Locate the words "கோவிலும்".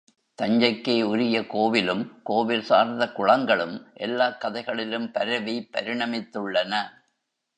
1.41-2.01